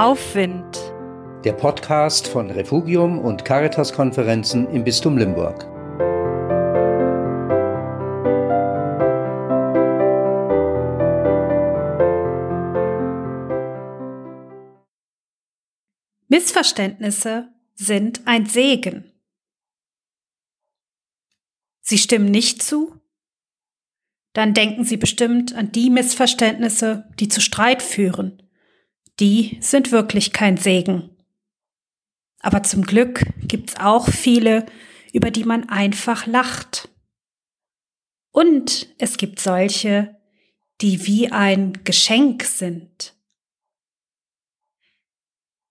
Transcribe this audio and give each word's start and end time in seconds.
Aufwind. 0.00 0.78
Der 1.44 1.52
Podcast 1.52 2.26
von 2.26 2.50
Refugium 2.50 3.18
und 3.18 3.44
Caritas-Konferenzen 3.44 4.66
im 4.70 4.82
Bistum 4.82 5.18
Limburg. 5.18 5.66
Missverständnisse 16.28 17.52
sind 17.74 18.22
ein 18.24 18.46
Segen. 18.46 19.12
Sie 21.82 21.98
stimmen 21.98 22.30
nicht 22.30 22.62
zu? 22.62 22.98
Dann 24.32 24.54
denken 24.54 24.84
Sie 24.84 24.96
bestimmt 24.96 25.54
an 25.54 25.72
die 25.72 25.90
Missverständnisse, 25.90 27.04
die 27.18 27.28
zu 27.28 27.42
Streit 27.42 27.82
führen. 27.82 28.42
Die 29.20 29.58
sind 29.60 29.92
wirklich 29.92 30.32
kein 30.32 30.56
Segen. 30.56 31.10
Aber 32.40 32.62
zum 32.62 32.82
Glück 32.82 33.22
gibt's 33.42 33.76
auch 33.76 34.08
viele, 34.08 34.64
über 35.12 35.30
die 35.30 35.44
man 35.44 35.68
einfach 35.68 36.26
lacht. 36.26 36.88
Und 38.32 38.88
es 38.98 39.18
gibt 39.18 39.38
solche, 39.38 40.16
die 40.80 41.06
wie 41.06 41.30
ein 41.30 41.84
Geschenk 41.84 42.44
sind. 42.44 43.14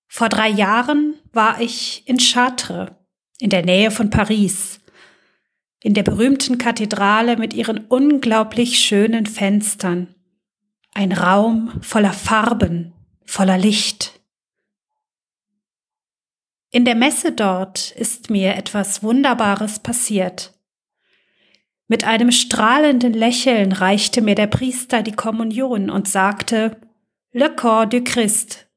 Vor 0.07 0.29
drei 0.29 0.49
Jahren 0.49 1.15
war 1.31 1.59
ich 1.59 2.03
in 2.07 2.17
Chartres, 2.17 2.91
in 3.39 3.49
der 3.49 3.65
Nähe 3.65 3.89
von 3.89 4.11
Paris, 4.11 4.79
in 5.81 5.95
der 5.95 6.03
berühmten 6.03 6.59
Kathedrale 6.59 7.37
mit 7.37 7.53
ihren 7.53 7.85
unglaublich 7.87 8.77
schönen 8.79 9.25
Fenstern. 9.25 10.13
Ein 10.93 11.13
Raum 11.13 11.81
voller 11.81 12.13
Farben, 12.13 12.93
voller 13.29 13.59
Licht. 13.59 14.19
In 16.71 16.83
der 16.83 16.95
Messe 16.95 17.31
dort 17.31 17.91
ist 17.91 18.31
mir 18.31 18.55
etwas 18.55 19.03
Wunderbares 19.03 19.79
passiert. 19.79 20.53
Mit 21.87 22.03
einem 22.03 22.31
strahlenden 22.31 23.13
Lächeln 23.13 23.71
reichte 23.71 24.21
mir 24.21 24.33
der 24.33 24.47
Priester 24.47 25.03
die 25.03 25.11
Kommunion 25.11 25.91
und 25.91 26.07
sagte, 26.07 26.81
Le 27.31 27.55
corps 27.55 27.87
du 27.87 28.03
Christ. 28.03 28.67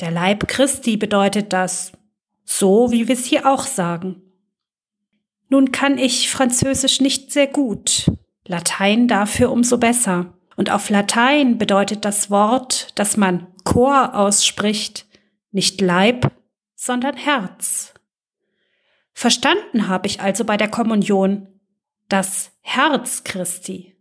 Der 0.00 0.10
Leib 0.10 0.48
Christi 0.48 0.96
bedeutet 0.96 1.52
das, 1.52 1.92
so 2.44 2.90
wie 2.90 3.06
wir 3.06 3.14
es 3.14 3.26
hier 3.26 3.46
auch 3.46 3.64
sagen. 3.64 4.22
Nun 5.50 5.72
kann 5.72 5.98
ich 5.98 6.30
Französisch 6.30 7.02
nicht 7.02 7.32
sehr 7.32 7.46
gut, 7.46 8.10
Latein 8.46 9.08
dafür 9.08 9.52
umso 9.52 9.76
besser. 9.76 10.37
Und 10.58 10.70
auf 10.70 10.90
Latein 10.90 11.56
bedeutet 11.56 12.04
das 12.04 12.32
Wort, 12.32 12.88
das 12.96 13.16
man 13.16 13.46
Chor 13.62 14.16
ausspricht, 14.16 15.06
nicht 15.52 15.80
Leib, 15.80 16.32
sondern 16.74 17.16
Herz. 17.16 17.94
Verstanden 19.12 19.86
habe 19.86 20.08
ich 20.08 20.20
also 20.20 20.44
bei 20.44 20.56
der 20.56 20.66
Kommunion 20.68 21.46
das 22.08 22.50
Herz 22.60 23.22
Christi. 23.22 23.96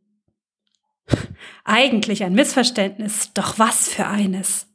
Eigentlich 1.63 2.23
ein 2.23 2.33
Missverständnis, 2.33 3.33
doch 3.35 3.59
was 3.59 3.88
für 3.88 4.08
eines. 4.08 4.66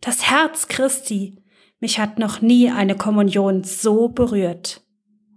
Das 0.00 0.28
Herz 0.28 0.66
Christi, 0.66 1.40
mich 1.78 2.00
hat 2.00 2.18
noch 2.18 2.40
nie 2.40 2.68
eine 2.68 2.96
Kommunion 2.96 3.62
so 3.62 4.08
berührt. 4.08 4.82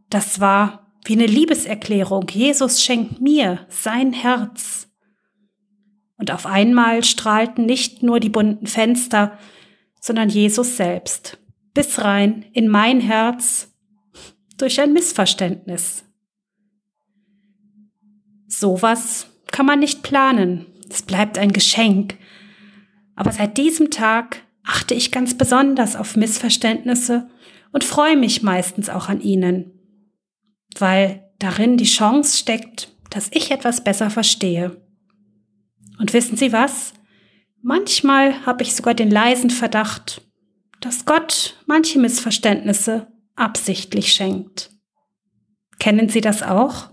Das 0.10 0.40
war 0.40 0.92
wie 1.06 1.14
eine 1.14 1.28
Liebeserklärung. 1.28 2.26
Jesus 2.28 2.84
schenkt 2.84 3.22
mir 3.22 3.68
sein 3.70 4.14
Herz. 4.14 4.89
Und 6.20 6.32
auf 6.32 6.46
einmal 6.46 7.04
strahlten 7.04 7.66
nicht 7.66 8.04
nur 8.04 8.20
die 8.20 8.30
bunten 8.30 8.68
Fenster, 8.68 9.40
sondern 10.00 10.30
Jesus 10.30 10.78
selbst, 10.78 11.40
bis 11.74 12.00
rein 12.00 12.46
in 12.54 12.68
mein 12.68 13.02
Herz 13.02 13.74
durch 14.58 14.80
ein 14.80 14.94
Missverständnis. 14.94 16.04
Sowas 18.48 19.28
kann 19.52 19.66
man 19.66 19.80
nicht 19.80 20.04
planen. 20.04 20.68
Es 20.90 21.02
bleibt 21.02 21.38
ein 21.40 21.52
Geschenk. 21.52 22.18
Aber 23.16 23.32
seit 23.32 23.58
diesem 23.58 23.90
Tag 23.90 24.44
achte 24.64 24.94
ich 24.94 25.12
ganz 25.12 25.38
besonders 25.38 25.96
auf 25.96 26.16
Missverständnisse 26.16 27.30
und 27.72 27.84
freue 27.84 28.18
mich 28.18 28.44
meistens 28.44 28.90
auch 28.90 29.10
an 29.10 29.22
ihnen 29.22 29.80
weil 30.78 31.24
darin 31.40 31.78
die 31.78 31.86
Chance 31.86 32.38
steckt, 32.38 32.90
dass 33.10 33.30
ich 33.32 33.52
etwas 33.52 33.84
besser 33.84 34.10
verstehe. 34.10 34.82
Und 36.00 36.14
wissen 36.14 36.38
Sie 36.38 36.52
was? 36.52 36.94
Manchmal 37.62 38.46
habe 38.46 38.64
ich 38.64 38.76
sogar 38.76 38.94
den 38.94 39.12
leisen 39.12 39.50
Verdacht, 39.50 40.22
dass 40.80 41.06
Gott 41.06 41.58
manche 41.68 42.00
Missverständnisse 42.00 43.08
absichtlich 43.36 44.14
schenkt. 44.14 44.72
Kennen 45.78 46.10
Sie 46.10 46.22
das 46.22 46.42
auch? 46.42 46.89